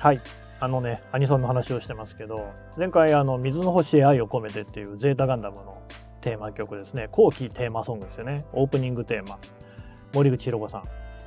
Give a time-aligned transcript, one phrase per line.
[0.00, 0.20] はい。
[0.60, 5.82] あのね、アニソンの話をしてますけど、前回、あの、水の星へ愛を込めてっていうゼータガンダムの
[6.22, 7.08] テーマ曲ですね。
[7.12, 8.46] 後期テーマソングですよね。
[8.54, 9.38] オープニングテーマ。
[10.14, 10.84] 森口博子さん。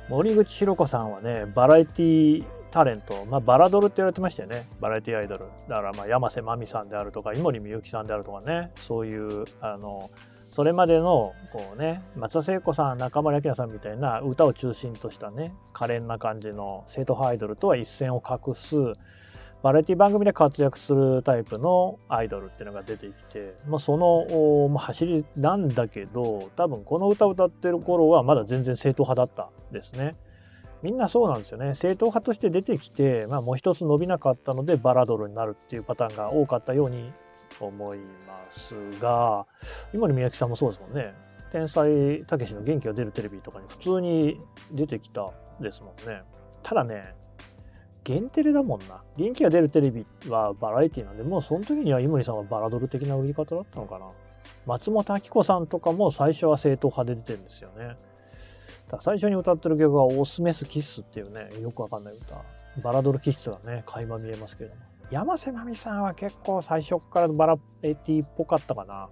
[0.08, 4.66] 森口博子さんはね、バラエティタレント、まあ、バラドルって言われてましたよね。
[4.80, 5.44] バラエティアイドル。
[5.68, 10.10] だから、まあ、山瀬まみさんであるとか、井森美幸さんであるとかね、そういう、あの、
[10.54, 18.76] それまでのこうね松田聖子さん中村明菜さんみたいな歌を中心としたね可憐な感じの生徒派アイドルとは一線を画す
[19.64, 30.14] バラエティ番組で活躍するタイプのアイドルっていうのが出てきて、まあ、その、まあ、走りなんだけど多分この歌歌ってる頃はまだ全然正統派だったですね。
[30.84, 31.74] みんなそうなんですよね。
[31.74, 37.12] 正統派として出てきて、まあ、もう一つ伸びなかったのでバラドルになるっていうパターンが多かったように
[37.60, 39.46] 思いますが、
[39.92, 41.14] 今の宮城さんもそうですもんね。
[41.52, 44.40] 天才たけしの元気が出るテレビとかに普通に
[44.72, 45.30] 出てきた
[45.60, 46.22] ですもんね。
[46.62, 47.14] ただね、
[48.02, 49.02] 限テレだもんな。
[49.16, 54.10] 元気が出るテレビはバラエティなんで、もうその時には井森さんはバラドル的な売り方だったのかな。
[54.66, 57.96] 松本明子さんとかも最初は正統派で出てるんですよね。
[58.90, 62.36] だ最初に歌ってる曲はオスメスキッスっていうね、よくわかんない歌。
[62.82, 64.80] バラドル気質がね、垣間見えますけども。
[65.10, 69.08] 山瀬まみさんは結構最初からバラエティっぽかったかな。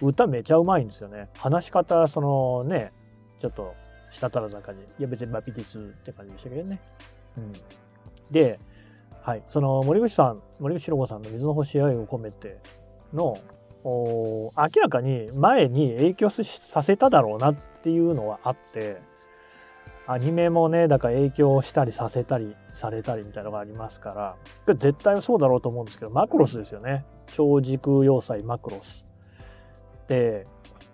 [0.00, 1.28] 歌めちゃうまいんですよね。
[1.36, 2.92] 話し方、そのね、
[3.38, 3.74] ちょっと
[4.10, 6.80] したたら坂に、いや別にバピティスって感じでしたけどね。
[7.36, 7.52] うん。
[8.30, 8.60] で、
[9.22, 12.58] はい、その森口さん、森口博子さんの水の星愛を込めて
[13.12, 13.36] の、
[13.84, 14.50] 明
[14.82, 19.00] らかに前に影響させただろうなっていうのはあって、
[20.10, 27.04] アニメもね、だから影響したりさせたりされたりみたいなのがありますから、これ絶対そうだろうと思うんですけど、マクロスですよね。
[27.28, 29.06] 超時空要塞マクロス。
[30.08, 30.48] で、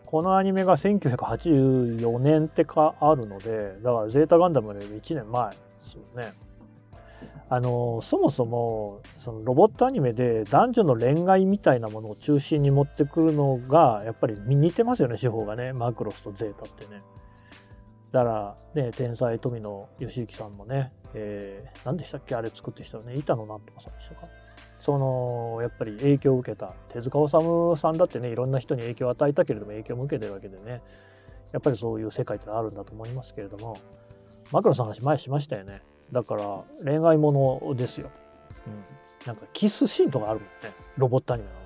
[0.05, 6.35] このアニメが1984年ってかあるので、だからゼータガンダムより1年前ですよね。
[7.49, 17.01] あのそもそもそのロボットアニメで男女の恋愛みたいなものを中心に持ってくるのがやっぱり似てますよね手法がねマクロスとゼータってね。
[18.13, 24.29] だから、ね、天才富野義行さんもね、えー、何でしたっけあれ作ってきたのね、板野なんとかさんでしたか。
[24.79, 30.83] その、やっぱり影響を受けた、手塚治虫さんだってね、いろんな人に影響を与えたけれども影響も受けてるわけでね、
[31.53, 33.77] やっぱりそういう世界ってのはあるんだと思いますけれども、
[34.53, 35.83] マクロさんの話前しましたよね。
[36.13, 38.11] だから恋愛ものですよ。
[38.67, 38.85] うん。
[39.27, 40.73] なんかキスシーンとかあるもんね。
[40.97, 41.66] ロボットアニメの。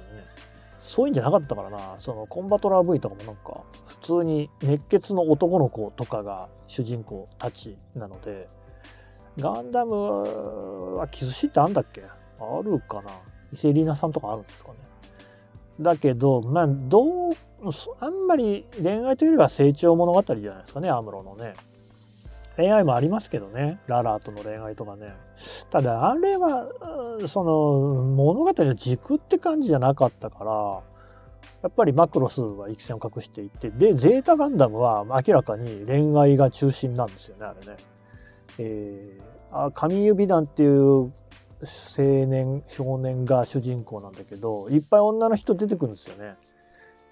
[0.81, 8.49] そういうんじゃなかったからな、そのコンバトラー V とかもなんか、普通に熱血の男の子とかが主人公たちなので、
[9.39, 12.03] ガンダムはキスシってあんだっけ？
[12.03, 13.11] あるかな
[13.53, 14.79] 伊勢リーナさんとかあるんですかね。
[15.81, 17.33] だけど、まあ、どう、
[18.01, 21.55] あんまり恋愛というよりは成長物語じゃないですかね、アムロのね。
[22.61, 25.15] 恋愛もありますけどね、ララーとの恋愛とかね。
[25.71, 26.69] ただ、あれは、
[27.27, 30.81] その、物語の軸って感じじゃなかったから、
[31.63, 37.77] やっぱりマクロスは育成を隠していて、で、ゼータガンダムは明らかに恋愛が中心なんですよね、あれね。
[38.59, 41.13] えー、あ神指団っていう青
[42.27, 46.37] 年、少年が主人公なんだけど、いっぱい女の人出てくるんですよね。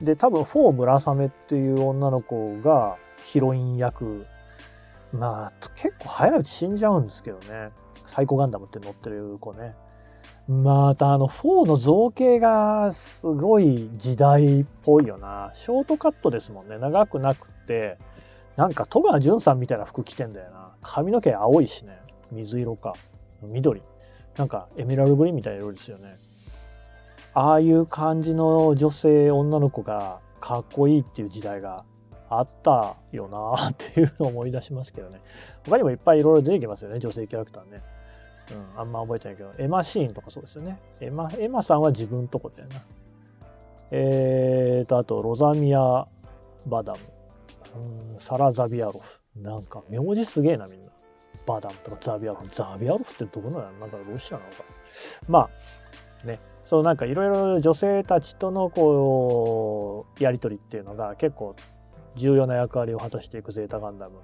[0.02, 4.26] で、多分、フォー村雨っていう女の子がヒロイン役
[5.12, 7.70] まあ、結構早いうち死んじゃうんですけどね。
[8.06, 9.74] サイコガンダムって乗ってる子ね。
[10.48, 15.52] またあの4の造形がすごい時代っぽいよな。
[15.54, 16.78] ショートカットですもんね。
[16.78, 17.98] 長くなくて。
[18.56, 20.72] なんか戸川淳さんみたいな服着てんだよな。
[20.82, 21.98] 髪の毛青いしね。
[22.32, 22.94] 水色か。
[23.42, 23.82] 緑。
[24.36, 26.18] なんかエメラルドグリーンみたいな色ですよね。
[27.34, 31.84] ああいう感じの女性、女の子がかっこいいっていう時代が
[32.30, 35.20] あったよなっていうのを思い出しますけどね。
[35.64, 37.82] 他にもいっぱいいろいろ出てきますよね、女性キャラクターね。
[38.50, 40.78] うん、あんま覚えてないけど、エマシーンとかそうですよね。
[41.00, 42.76] エマ、エマさんは自分とこだよな。
[43.90, 46.06] えーと、あと、ロザミア・
[46.66, 46.98] バダム。
[48.12, 49.20] うん、サラ・ザビアロフ。
[49.36, 50.90] なんか、名字すげえな、みんな。
[51.46, 52.48] バダムとかザビアロフ。
[52.50, 53.72] ザビアロフってどこなの？
[53.72, 54.64] なんかロシアなのか。
[55.26, 55.48] ま
[56.24, 56.40] あ、ね。
[56.64, 61.54] そうなんかいろいろ女性たちとのこう、やりとりっていうのが結構
[62.16, 64.16] 重要な役割を果たしていくゼータガンダム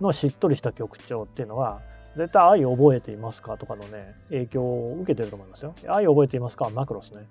[0.00, 1.80] のしっとりした曲調っていうのは
[2.16, 5.74] 絶対愛覚えていますかとかのね影響を受けてると思いますよ。
[5.88, 7.26] 愛覚えていますかマクロスね。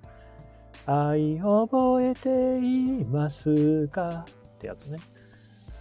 [0.85, 4.99] 愛覚えていますかってやつね。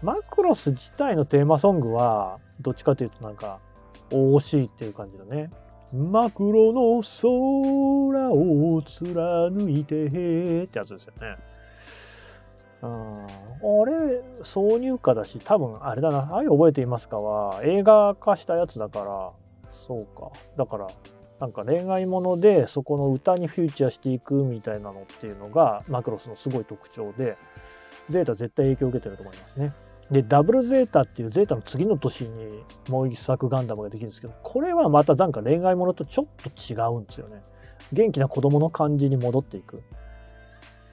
[0.02, 3.58] マクロス自体のテーマソングはどっちかというとなんか
[4.10, 5.50] 惜しいっていう感じのね。
[5.93, 11.37] マクロの空を貫いてってやつですよね。
[12.84, 19.32] うん、あれ、挿入歌だし、多分あれだな、愛覚えていますかは映画化したやつだから、
[19.70, 20.31] そうか。
[20.56, 20.86] だから、
[21.40, 27.36] なんか恋愛ものでそこの歌にフューチャーしていくみたいなのっていうのがマクロスのすごい特徴で、
[28.08, 29.72] ゼータ絶対影響を受けてると思いますね。
[30.10, 37.42] で、ダブルゼータっていうゼータの次の年にもう一作ガンダムができるんですけど、これはまたなんか恋愛ものとちょっと違うんですよね。
[37.92, 39.82] 元気な子供の感じに戻っていく。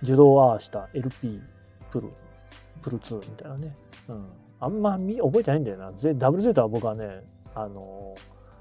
[0.04, 1.42] 受動アーした LP
[1.92, 2.10] プル、
[2.82, 3.76] プル2みたいなね。
[4.08, 4.26] うん。
[4.60, 5.92] あんま見覚えてないんだよな。
[5.94, 7.24] ゼダブルゼータは僕はね、
[7.56, 8.16] あの、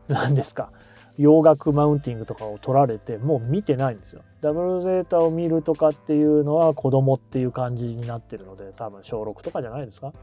[0.09, 0.71] 何ですか。
[1.19, 4.23] 洋楽マウンティングとかを取られてもう見てないんですよ。
[4.41, 10.15] ダブルゼータを見るとかっていうのは子供っていう感じになってるので多分小6とかじゃないですか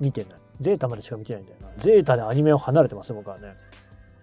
[0.00, 0.38] 見てない。
[0.60, 1.68] ゼータまでしか見てないんだよな。
[1.76, 3.54] ゼータでアニメを離れてます僕はね。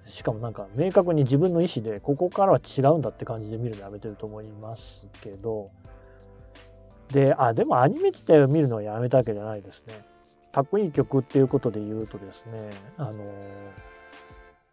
[0.08, 5.70] しかもなんか明確に自分の意思でここからは違うんだって感じで見るのやめてると思いますけど
[7.12, 10.06] であでもアニメ自体を見るのはやめたわけじゃないですね。
[10.54, 13.24] かっこいい曲っていうことで言うとですねあの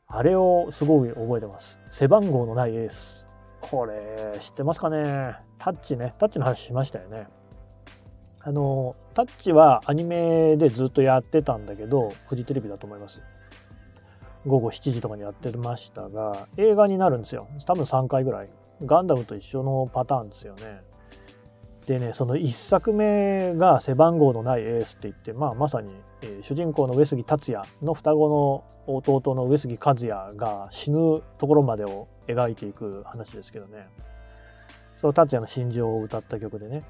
[0.07, 1.81] あれをすごい覚えてます。
[1.91, 3.27] 背番号のないエース。
[3.61, 5.37] これ知ってますかね？
[5.59, 7.27] タッチねタッチの話しましたよね。
[8.41, 13.21] あのタッチはアニメでずっとやってたんだけどフジテレビだと思います。
[14.47, 17.49] 午後7時とかにやってましたが映画になるんですよ。
[17.67, 18.49] 多分3回ぐらい。
[18.85, 20.81] ガンダムと一緒のパターンですよね。
[21.89, 25.91] でねその1作目が背番号のないエースって言って、まあ、まさに、
[26.21, 33.89] えー、主人公の上杉達也の双子の弟の上杉和也が死ぬところまでを描いていく話ですけどね。
[34.99, 36.85] その達也の心情を歌った曲でね。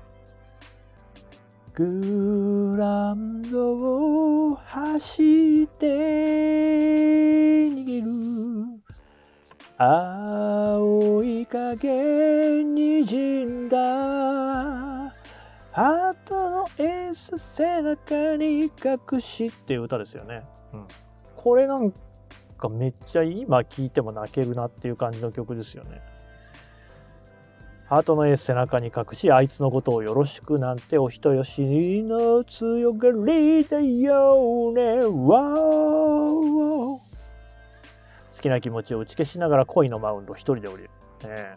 [1.75, 5.87] グランドを走って
[7.69, 8.09] 逃げる
[9.77, 14.48] 青い影にじんだ
[15.79, 20.43] ハートのエース背中に隠しっていう歌ですよね。
[20.73, 20.89] うん、
[21.37, 21.93] これなん
[22.59, 26.01] かめっちゃ今聴いても泣けるなっていう感じの曲ですよね。
[27.89, 31.63] ハートのエース背中に隠し、あいつのことをよろしくなんてお人よし
[32.03, 35.01] の強がりだよね。
[35.05, 37.01] 好
[38.43, 40.91] きな気持ちを打ち消しながら恋のマウンド一人で降りる。
[41.23, 41.57] ね、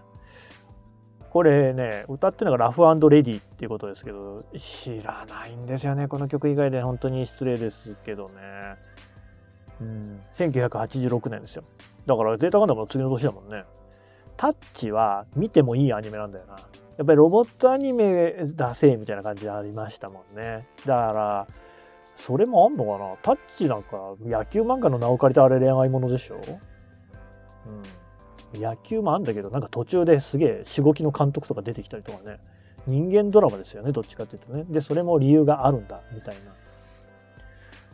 [1.32, 6.10] これね、歌ってるのがラフレディっていうことですけど、知らないんですよね。
[6.10, 8.34] この曲以外で本当に失礼ですけどね。
[9.80, 11.64] うん、1986年ですよ。
[12.06, 13.64] だからゼータガンダムの次の年だもんね。
[14.36, 16.54] タッチは見てもいいアニメなんだよな。
[16.54, 16.60] や
[17.04, 20.68] っぱりロボットアニメ出せみたいな感じでありましたもんね。
[20.86, 21.48] だから、
[22.18, 23.16] それもあんのかな？
[23.22, 26.36] タッチなんか野球漫画の名を借りたあれ恋愛ものでしょ？
[26.36, 26.42] うん。
[28.54, 32.40] 野球もあんだけど、なんか途中ですげえしごきの監督とか出てきたりとかね。
[32.88, 34.66] 人間ドラマですよね、どっちかっていうとね。
[34.68, 36.36] で、それも理由があるんだ、みたい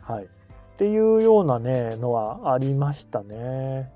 [0.08, 0.14] な。
[0.14, 0.24] はい。
[0.24, 0.28] っ
[0.78, 3.92] ていうようなね、のはありましたね。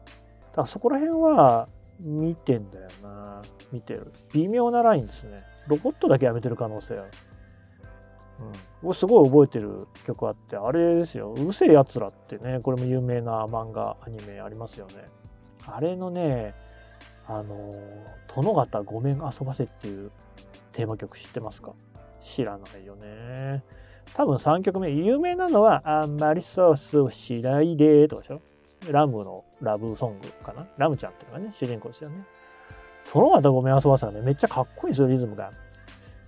[0.50, 1.68] だからそこら辺は、
[2.00, 3.42] 見てんだよな。
[3.70, 4.12] 見てる。
[4.32, 5.44] 微妙なラインですね。
[5.68, 7.10] ロボットだけやめてる可能性ある。
[8.82, 8.94] うん。
[8.94, 11.32] すごい覚えてる曲あって、あれですよ。
[11.32, 15.08] うるせえやつらってね、これも有名な漫画、アニメありますよね。
[15.66, 16.54] あれのね、
[17.26, 17.74] あの、
[18.34, 20.10] 殿方ごめん遊ばせっていう
[20.72, 21.72] テーマ曲知ってますか？
[22.20, 23.62] 知らないよね。
[24.14, 28.40] 多分3曲目、有名なのは、あんまりソースをしないでとかでしょ？
[28.90, 30.66] ラムのラブソングかな？
[30.76, 32.24] ラムちゃんっていうのがね、主人公ですよね。
[33.04, 35.52] その方ごめん遊ばせはね、めっちゃかっこいいですよ、リズムが。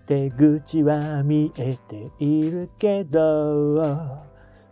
[0.06, 4.18] 出口は見えているけど、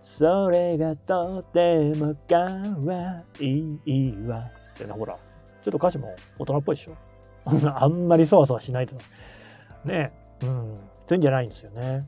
[0.03, 2.37] それがとてもか
[2.85, 4.51] わいいわ。
[4.75, 6.97] ってね、ほら、ちょっと歌詞も大人っぽいでしょ。
[7.75, 8.95] あんまりそわそわしないと。
[9.85, 10.49] ね、うん、
[11.07, 12.07] そういうんじゃないんですよね。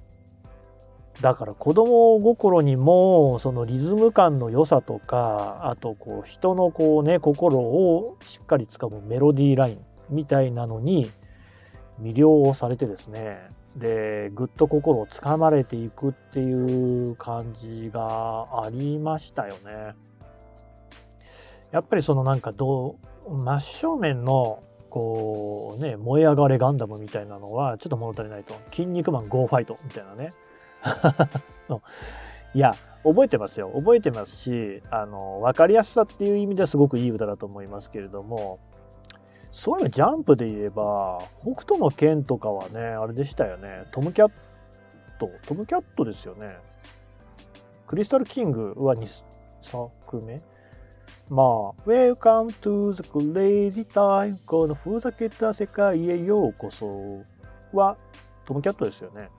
[1.20, 9.78] だから子供心にもそのリズム感の良さとかあとこう人のこうね心をしっかりつかむメロディーライン
[10.10, 11.10] みたいなのに
[12.02, 13.38] 魅了をされてですね
[13.76, 19.94] でぐっと心をつかまれていくっていう感じがありましたよね。
[21.72, 30.34] やっぱりそのなんかどう真正面のこうね燃え上がれガンダムみたいなのはちょっと物足りないと「筋肉マンゴーファイト」みたいなね
[32.54, 33.72] いや、覚えてますよ。
[33.74, 38.60] 覚えてますし、あの、わかりやすさっていう意味ではすごくいい歌だと思いますけれども、
[39.54, 43.86] そういうのジャンプで言えば、北斗の剣とかはね、あれでしたよね。
[43.92, 44.32] トムキャッ
[45.20, 46.56] ト、トムキャットですよね。
[47.86, 49.06] クリスタルキングは2
[49.62, 50.42] 作目
[51.28, 51.46] まあ、
[51.86, 57.22] Welcome to the crazy time このふざけた世界へようこそ
[57.72, 57.96] は
[58.44, 59.30] トムキャットですよね。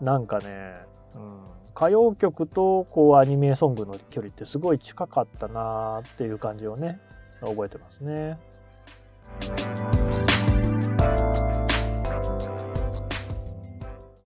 [0.00, 0.74] なんかね、
[1.14, 7.00] うん、歌謡曲とこうアニメソングの距離ってすごい近かったなーっていう感じをね
[7.40, 8.38] 覚えてますね。
[9.40, 10.07] Bye.